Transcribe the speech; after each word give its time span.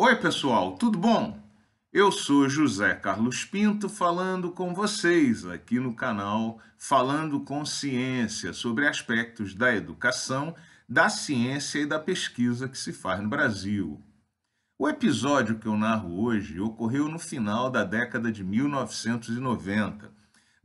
Oi, 0.00 0.14
pessoal, 0.14 0.76
tudo 0.76 0.96
bom? 0.96 1.42
Eu 1.92 2.12
sou 2.12 2.48
José 2.48 2.94
Carlos 2.94 3.44
Pinto 3.44 3.88
falando 3.88 4.52
com 4.52 4.72
vocês 4.72 5.44
aqui 5.44 5.80
no 5.80 5.92
canal 5.92 6.60
Falando 6.76 7.40
com 7.40 7.66
Ciência 7.66 8.52
sobre 8.52 8.86
aspectos 8.86 9.56
da 9.56 9.74
educação, 9.74 10.54
da 10.88 11.08
ciência 11.08 11.80
e 11.80 11.84
da 11.84 11.98
pesquisa 11.98 12.68
que 12.68 12.78
se 12.78 12.92
faz 12.92 13.20
no 13.20 13.28
Brasil. 13.28 14.00
O 14.78 14.88
episódio 14.88 15.58
que 15.58 15.66
eu 15.66 15.76
narro 15.76 16.22
hoje 16.22 16.60
ocorreu 16.60 17.08
no 17.08 17.18
final 17.18 17.68
da 17.68 17.82
década 17.82 18.30
de 18.30 18.44
1990. 18.44 20.12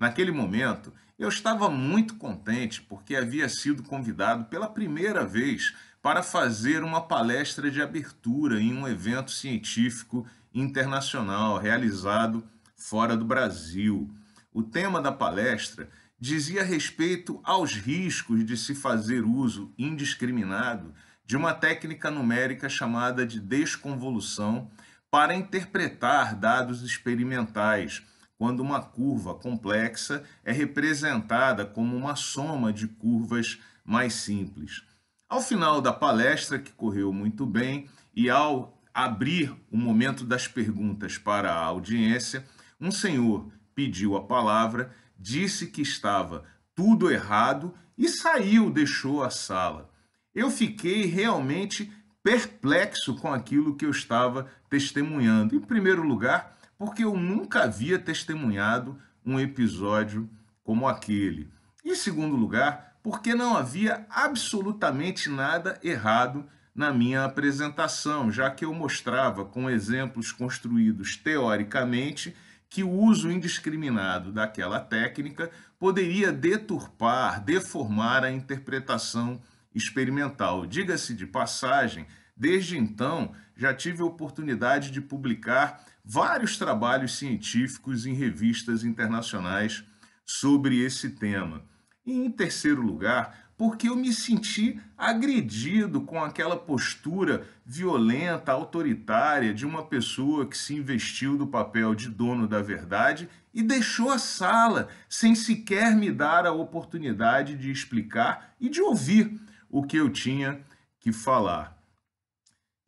Naquele 0.04 0.34
momento, 0.34 0.92
eu 1.18 1.30
estava 1.30 1.70
muito 1.70 2.16
contente 2.16 2.82
porque 2.82 3.16
havia 3.16 3.48
sido 3.48 3.82
convidado 3.84 4.44
pela 4.44 4.68
primeira 4.68 5.24
vez 5.24 5.74
para 6.02 6.22
fazer 6.22 6.84
uma 6.84 7.00
palestra 7.00 7.72
de 7.72 7.82
abertura 7.82 8.60
em 8.60 8.74
um 8.74 8.86
evento 8.86 9.32
científico 9.32 10.28
internacional 10.54 11.58
realizado 11.58 12.44
fora 12.76 13.16
do 13.16 13.24
Brasil. 13.24 14.14
O 14.54 14.62
tema 14.62 15.02
da 15.02 15.10
palestra 15.10 15.90
dizia 16.20 16.66
respeito 16.66 17.40
aos 17.42 17.72
riscos 17.72 18.46
de 18.46 18.58
se 18.58 18.76
fazer 18.76 19.24
uso 19.24 19.74
indiscriminado 19.78 20.94
de 21.26 21.38
uma 21.38 21.54
técnica 21.54 22.12
numérica 22.12 22.68
chamada 22.68 23.26
de 23.26 23.40
desconvolução 23.40 24.70
para 25.10 25.34
interpretar 25.34 26.36
dados 26.36 26.82
experimentais, 26.82 28.04
quando 28.38 28.62
uma 28.62 28.82
curva 28.82 29.36
complexa 29.36 30.24
é 30.44 30.52
representada 30.52 31.66
como 31.66 31.96
uma 31.96 32.16
soma 32.16 32.74
de 32.74 32.88
curvas 32.88 33.60
mais 33.86 34.14
simples. 34.14 34.84
Ao 35.30 35.42
final 35.42 35.82
da 35.82 35.92
palestra, 35.92 36.60
que 36.60 36.72
correu 36.72 37.12
muito 37.12 37.46
bem, 37.46 37.88
e 38.16 38.30
ao 38.30 38.80
abrir 38.94 39.54
o 39.72 39.78
momento 39.78 40.24
das 40.24 40.48
perguntas 40.48 41.18
para 41.18 41.52
a 41.52 41.64
audiência, 41.64 42.46
um 42.80 42.92
senhor 42.92 43.52
pediu 43.74 44.16
a 44.16 44.24
palavra, 44.24 44.94
disse 45.18 45.68
que 45.68 45.82
estava 45.82 46.44
tudo 46.76 47.10
errado 47.10 47.74
e 47.98 48.08
saiu, 48.08 48.70
deixou 48.70 49.24
a 49.24 49.30
sala. 49.30 49.90
Eu 50.34 50.50
fiquei 50.52 51.06
realmente 51.06 51.92
perplexo 52.24 53.16
com 53.16 53.32
aquilo 53.32 53.76
que 53.76 53.86
eu 53.86 53.92
estava 53.92 54.48
testemunhando. 54.70 55.56
Em 55.56 55.60
primeiro 55.60 56.04
lugar, 56.04 56.58
porque 56.84 57.06
eu 57.06 57.16
nunca 57.16 57.64
havia 57.64 57.98
testemunhado 57.98 59.00
um 59.26 59.40
episódio 59.40 60.30
como 60.66 60.86
aquele. 60.86 61.50
Em 61.86 61.96
segundo 61.96 62.36
lugar, 62.36 62.98
porque 63.02 63.34
não 63.34 63.56
havia 63.56 64.06
absolutamente 64.10 65.30
nada 65.30 65.80
errado 65.82 66.46
na 66.76 66.92
minha 66.92 67.24
apresentação, 67.24 68.30
já 68.30 68.52
que 68.52 68.66
eu 68.66 68.74
mostrava 68.74 69.46
com 69.46 69.70
exemplos 69.70 70.34
construídos 70.34 71.16
teoricamente 71.16 72.36
que 72.70 72.84
o 72.84 72.92
uso 72.92 73.32
indiscriminado 73.32 74.34
daquela 74.34 74.82
técnica 74.82 75.50
poderia 75.80 76.34
deturpar, 76.34 77.42
deformar 77.42 78.26
a 78.26 78.32
interpretação 78.32 79.40
experimental. 79.74 80.66
Diga-se 80.66 81.14
de 81.14 81.26
passagem, 81.26 82.06
desde 82.36 82.78
então 82.78 83.32
já 83.56 83.74
tive 83.74 84.02
a 84.02 84.06
oportunidade 84.06 84.92
de 84.92 85.02
publicar 85.02 85.86
vários 86.04 86.58
trabalhos 86.58 87.18
científicos 87.18 88.06
em 88.06 88.14
revistas 88.14 88.84
internacionais 88.84 89.84
sobre 90.26 90.80
esse 90.80 91.12
tema. 91.12 91.64
E 92.06 92.14
em 92.14 92.30
terceiro 92.30 92.82
lugar, 92.82 93.44
porque 93.58 93.88
eu 93.88 93.96
me 93.96 94.12
senti 94.12 94.80
agredido 94.98 96.02
com 96.02 96.22
aquela 96.22 96.58
postura 96.58 97.48
violenta, 97.66 98.52
autoritária 98.52 99.54
de 99.54 99.66
uma 99.66 99.86
pessoa 99.86 100.46
que 100.46 100.58
se 100.58 100.76
investiu 100.76 101.38
do 101.38 101.48
papel 101.48 101.94
de 101.96 102.10
dono 102.10 102.48
da 102.48 102.62
verdade 102.62 103.30
e 103.54 103.62
deixou 103.62 104.10
a 104.10 104.18
sala 104.18 104.90
sem 105.08 105.36
sequer 105.36 105.96
me 105.96 106.12
dar 106.12 106.46
a 106.46 106.52
oportunidade 106.52 107.56
de 107.56 107.72
explicar 107.72 108.54
e 108.60 108.68
de 108.68 108.82
ouvir 108.82 109.40
o 109.70 109.84
que 109.84 109.98
eu 109.98 110.10
tinha 110.10 110.60
que 111.00 111.12
falar. 111.12 111.78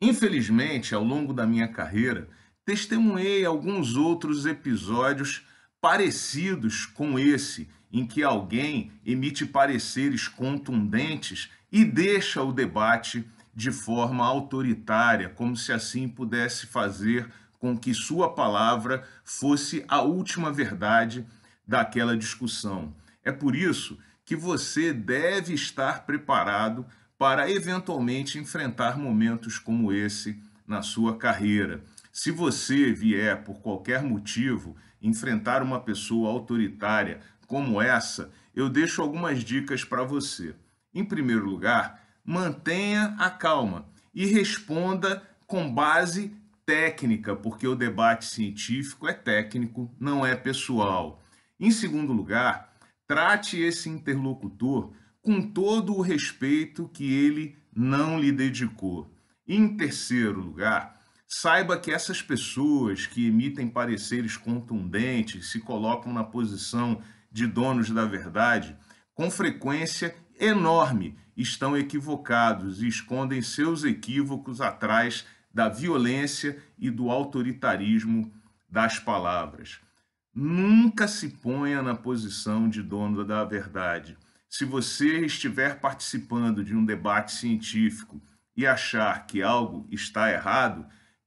Infelizmente, 0.00 0.94
ao 0.94 1.02
longo 1.02 1.32
da 1.32 1.46
minha 1.46 1.68
carreira, 1.68 2.28
testemunhei 2.64 3.44
alguns 3.44 3.96
outros 3.96 4.44
episódios 4.44 5.46
parecidos 5.80 6.84
com 6.84 7.18
esse 7.18 7.68
em 7.92 8.06
que 8.06 8.22
alguém 8.22 8.92
emite 9.04 9.46
pareceres 9.46 10.28
contundentes 10.28 11.50
e 11.70 11.84
deixa 11.84 12.42
o 12.42 12.52
debate 12.52 13.24
de 13.54 13.70
forma 13.70 14.24
autoritária, 14.26 15.30
como 15.30 15.56
se 15.56 15.72
assim 15.72 16.08
pudesse 16.08 16.66
fazer 16.66 17.30
com 17.58 17.76
que 17.76 17.94
sua 17.94 18.34
palavra 18.34 19.02
fosse 19.24 19.84
a 19.88 20.02
última 20.02 20.52
verdade 20.52 21.26
daquela 21.66 22.16
discussão. 22.16 22.94
É 23.24 23.32
por 23.32 23.56
isso 23.56 23.98
que 24.24 24.36
você 24.36 24.92
deve 24.92 25.54
estar 25.54 26.04
preparado 26.04 26.84
para 27.18 27.50
eventualmente 27.50 28.38
enfrentar 28.38 28.98
momentos 28.98 29.58
como 29.58 29.92
esse 29.92 30.38
na 30.66 30.82
sua 30.82 31.16
carreira. 31.16 31.82
Se 32.12 32.30
você 32.30 32.92
vier 32.92 33.42
por 33.44 33.60
qualquer 33.60 34.02
motivo 34.02 34.76
enfrentar 35.00 35.62
uma 35.62 35.80
pessoa 35.80 36.30
autoritária 36.30 37.20
como 37.46 37.80
essa, 37.80 38.30
eu 38.54 38.68
deixo 38.68 39.02
algumas 39.02 39.44
dicas 39.44 39.84
para 39.84 40.02
você. 40.02 40.54
Em 40.94 41.04
primeiro 41.04 41.44
lugar, 41.44 42.02
mantenha 42.24 43.14
a 43.18 43.30
calma 43.30 43.86
e 44.14 44.26
responda 44.26 45.22
com 45.46 45.72
base 45.72 46.34
técnica, 46.64 47.36
porque 47.36 47.68
o 47.68 47.76
debate 47.76 48.24
científico 48.24 49.06
é 49.06 49.12
técnico, 49.12 49.94
não 50.00 50.26
é 50.26 50.34
pessoal. 50.34 51.22
Em 51.60 51.70
segundo 51.70 52.12
lugar, 52.12 52.74
trate 53.06 53.60
esse 53.60 53.88
interlocutor 53.88 54.92
com 55.26 55.42
todo 55.42 55.92
o 55.92 56.00
respeito 56.00 56.88
que 56.88 57.12
ele 57.12 57.56
não 57.74 58.16
lhe 58.16 58.30
dedicou. 58.30 59.10
Em 59.44 59.76
terceiro 59.76 60.40
lugar, 60.40 61.00
saiba 61.26 61.76
que 61.76 61.90
essas 61.90 62.22
pessoas 62.22 63.08
que 63.08 63.26
emitem 63.26 63.66
pareceres 63.66 64.36
contundentes, 64.36 65.50
se 65.50 65.58
colocam 65.58 66.12
na 66.12 66.22
posição 66.22 67.02
de 67.28 67.44
donos 67.44 67.90
da 67.90 68.04
verdade, 68.04 68.76
com 69.14 69.28
frequência 69.28 70.14
enorme, 70.38 71.18
estão 71.36 71.76
equivocados 71.76 72.80
e 72.80 72.86
escondem 72.86 73.42
seus 73.42 73.82
equívocos 73.82 74.60
atrás 74.60 75.26
da 75.52 75.68
violência 75.68 76.56
e 76.78 76.88
do 76.88 77.10
autoritarismo 77.10 78.32
das 78.70 79.00
palavras. 79.00 79.80
Nunca 80.32 81.08
se 81.08 81.30
ponha 81.30 81.82
na 81.82 81.96
posição 81.96 82.68
de 82.68 82.80
dono 82.80 83.24
da 83.24 83.42
verdade. 83.42 84.16
Se 84.48 84.64
você 84.64 85.26
estiver 85.26 85.80
participando 85.80 86.64
de 86.64 86.74
um 86.74 86.84
debate 86.84 87.32
científico 87.32 88.22
e 88.56 88.66
achar 88.66 89.26
que 89.26 89.42
algo 89.42 89.86
está 89.90 90.30
errado, 90.30 90.86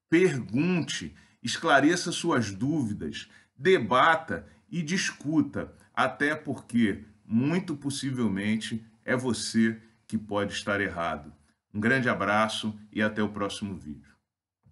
pergunte, 0.10 1.16
esclareça 1.44 2.12
suas 2.12 2.52
dúvidas, 2.52 3.30
debata 3.58 4.48
e 4.70 4.82
discuta 4.82 5.74
até 5.94 6.34
porque, 6.34 7.04
muito 7.26 7.76
possivelmente, 7.76 8.86
é 9.04 9.16
você 9.16 9.80
que 10.08 10.18
pode 10.18 10.54
estar 10.54 10.80
errado. 10.82 11.34
Um 11.74 11.80
grande 11.80 12.10
abraço 12.10 12.78
e 12.92 13.02
até 13.02 13.22
o 13.22 13.30
próximo 13.30 13.76
vídeo. 13.76 14.19